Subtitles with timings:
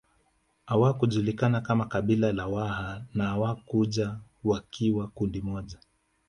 [0.65, 5.77] Hawakujulikana kama kabila la Waha na hawakuja wakiwa kundi moja